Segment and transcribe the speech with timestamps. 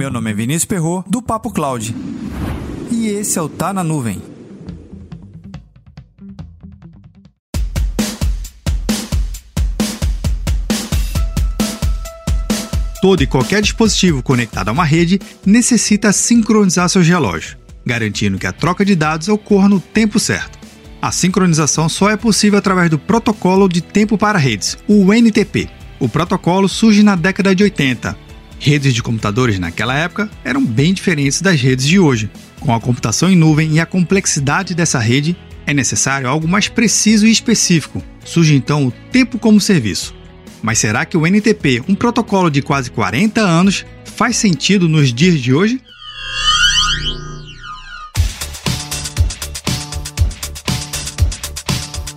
[0.00, 1.94] Meu nome é Vinícius Perro do Papo Cloud.
[2.90, 4.22] E esse é o Tá na Nuvem.
[13.02, 18.52] Todo e qualquer dispositivo conectado a uma rede necessita sincronizar seus relógios, garantindo que a
[18.52, 20.58] troca de dados ocorra no tempo certo.
[21.02, 25.68] A sincronização só é possível através do Protocolo de Tempo para Redes, o NTP.
[25.98, 28.29] O protocolo surge na década de 80.
[28.62, 32.30] Redes de computadores naquela época eram bem diferentes das redes de hoje.
[32.60, 35.34] Com a computação em nuvem e a complexidade dessa rede,
[35.66, 38.02] é necessário algo mais preciso e específico.
[38.22, 40.14] Surge então o tempo como serviço.
[40.60, 45.40] Mas será que o NTP, um protocolo de quase 40 anos, faz sentido nos dias
[45.40, 45.80] de hoje?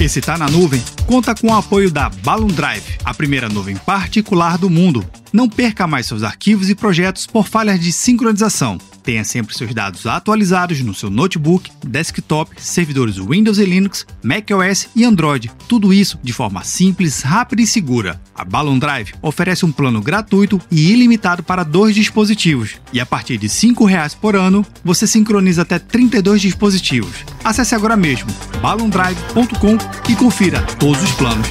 [0.00, 4.56] Esse Tá na Nuvem conta com o apoio da Balloon Drive, a primeira nuvem particular
[4.56, 5.04] do mundo.
[5.32, 8.78] Não perca mais seus arquivos e projetos por falhas de sincronização.
[9.02, 15.04] Tenha sempre seus dados atualizados no seu notebook, desktop, servidores Windows e Linux, macOS e
[15.04, 15.50] Android.
[15.66, 18.20] Tudo isso de forma simples, rápida e segura.
[18.36, 22.76] A Balloon Drive oferece um plano gratuito e ilimitado para dois dispositivos.
[22.92, 27.24] E a partir de R$ 5,00 por ano, você sincroniza até 32 dispositivos.
[27.42, 28.28] Acesse agora mesmo
[28.60, 29.78] balloondrive.com
[30.10, 31.46] e confira todos os planos.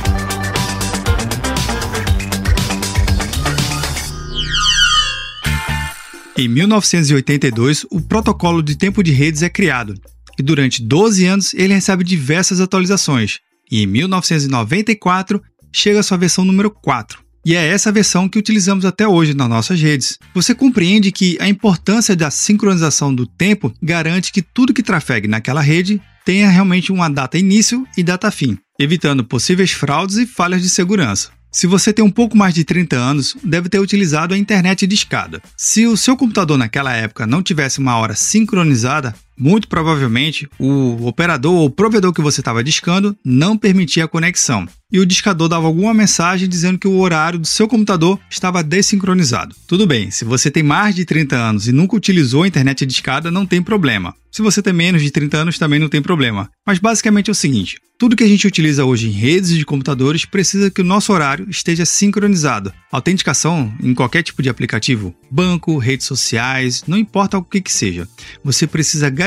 [6.37, 9.95] Em 1982, o protocolo de tempo de redes é criado,
[10.37, 13.39] e durante 12 anos ele recebe diversas atualizações,
[13.71, 15.41] e em 1994
[15.73, 17.25] chega a sua versão número 4.
[17.43, 20.19] E é essa versão que utilizamos até hoje nas nossas redes.
[20.35, 25.61] Você compreende que a importância da sincronização do tempo garante que tudo que trafegue naquela
[25.61, 30.67] rede tenha realmente uma data início e data fim, evitando possíveis fraudes e falhas de
[30.67, 31.29] segurança.
[31.49, 34.93] Se você tem um pouco mais de 30 anos, deve ter utilizado a internet de
[34.93, 35.41] escada.
[35.55, 41.53] Se o seu computador naquela época não tivesse uma hora sincronizada, muito provavelmente o operador
[41.53, 45.93] ou provedor que você estava discando não permitia a conexão e o discador dava alguma
[45.93, 49.55] mensagem dizendo que o horário do seu computador estava desincronizado.
[49.67, 52.93] Tudo bem, se você tem mais de 30 anos e nunca utilizou a internet de
[52.93, 54.15] escada, não tem problema.
[54.31, 56.49] Se você tem menos de 30 anos, também não tem problema.
[56.65, 60.25] Mas basicamente é o seguinte: tudo que a gente utiliza hoje em redes de computadores
[60.25, 62.71] precisa que o nosso horário esteja sincronizado.
[62.91, 68.07] Autenticação em qualquer tipo de aplicativo, banco, redes sociais, não importa o que, que seja.
[68.43, 69.26] Você precisa garantir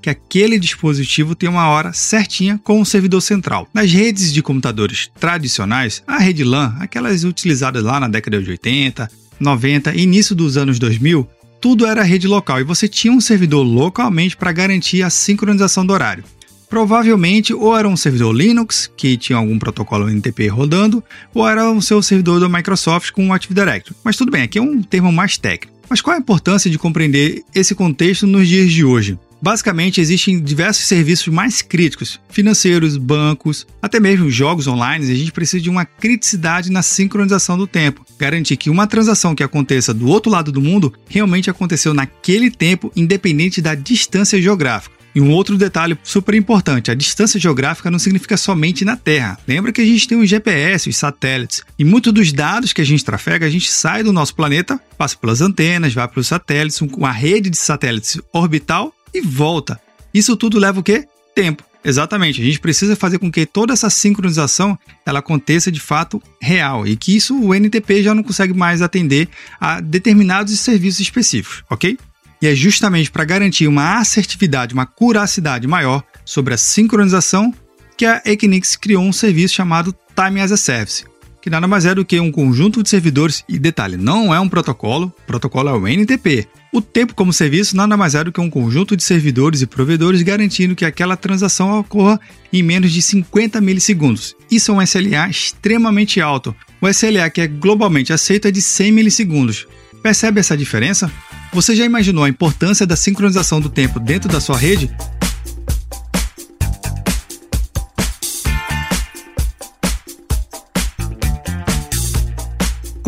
[0.00, 3.68] que aquele dispositivo tem uma hora certinha com o servidor central.
[3.72, 9.10] Nas redes de computadores tradicionais, a rede LAN, aquelas utilizadas lá na década de 80,
[9.38, 11.28] 90 e início dos anos 2000,
[11.60, 15.92] tudo era rede local e você tinha um servidor localmente para garantir a sincronização do
[15.92, 16.24] horário.
[16.70, 21.02] Provavelmente ou era um servidor Linux que tinha algum protocolo NTP rodando,
[21.34, 23.96] ou era o seu servidor da Microsoft com o Active Directory.
[24.04, 25.79] Mas tudo bem, aqui é um termo mais técnico.
[25.90, 29.18] Mas qual a importância de compreender esse contexto nos dias de hoje?
[29.42, 35.60] Basicamente, existem diversos serviços mais críticos, financeiros, bancos, até mesmo jogos online, a gente precisa
[35.60, 38.04] de uma criticidade na sincronização do tempo.
[38.16, 42.92] Garantir que uma transação que aconteça do outro lado do mundo realmente aconteceu naquele tempo,
[42.94, 44.99] independente da distância geográfica.
[45.14, 49.38] E um outro detalhe super importante: a distância geográfica não significa somente na Terra.
[49.46, 52.84] Lembra que a gente tem os GPS, os satélites, e muitos dos dados que a
[52.84, 56.80] gente trafega, a gente sai do nosso planeta, passa pelas antenas, vai para os satélites,
[56.80, 59.80] uma rede de satélites orbital e volta.
[60.12, 61.06] Isso tudo leva o quê?
[61.34, 61.64] Tempo.
[61.84, 62.42] Exatamente.
[62.42, 66.96] A gente precisa fazer com que toda essa sincronização ela aconteça de fato real e
[66.96, 69.28] que isso o NTP já não consegue mais atender
[69.58, 71.96] a determinados serviços específicos, ok?
[72.42, 77.52] E é justamente para garantir uma assertividade, uma curacidade maior sobre a sincronização
[77.96, 81.04] que a Equinix criou um serviço chamado Time as a Service,
[81.42, 84.48] que nada mais é do que um conjunto de servidores, e detalhe, não é um
[84.48, 86.48] protocolo, o protocolo é o NTP.
[86.72, 90.22] O tempo como serviço nada mais é do que um conjunto de servidores e provedores
[90.22, 92.18] garantindo que aquela transação ocorra
[92.50, 94.34] em menos de 50 milissegundos.
[94.50, 96.56] Isso é um SLA extremamente alto.
[96.80, 99.66] O SLA que é globalmente aceito é de 100 milissegundos.
[100.02, 101.12] Percebe essa diferença?
[101.52, 104.90] Você já imaginou a importância da sincronização do tempo dentro da sua rede?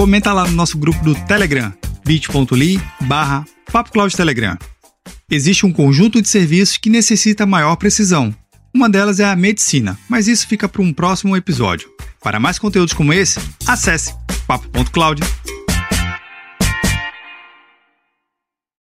[0.02, 1.72] comenta lá no nosso grupo do Telegram,
[2.04, 3.44] bit.ly barra
[4.16, 4.58] Telegram.
[5.30, 8.34] Existe um conjunto de serviços que necessita maior precisão.
[8.74, 11.88] Uma delas é a medicina, mas isso fica para um próximo episódio.
[12.20, 14.12] Para mais conteúdos como esse, acesse
[14.44, 15.22] papo.cloud.